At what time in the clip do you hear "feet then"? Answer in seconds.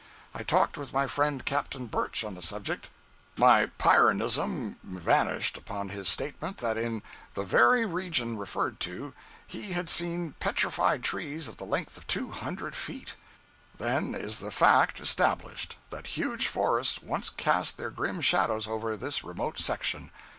12.75-14.15